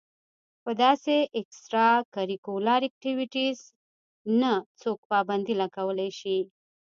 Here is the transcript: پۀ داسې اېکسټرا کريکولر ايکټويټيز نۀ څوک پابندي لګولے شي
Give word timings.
پۀ 0.63 0.71
داسې 0.83 1.15
اېکسټرا 1.37 1.89
کريکولر 2.15 2.81
ايکټويټيز 2.85 3.59
نۀ 4.39 4.53
څوک 4.81 4.99
پابندي 5.11 5.53
لګولے 5.61 6.09
شي 6.19 6.37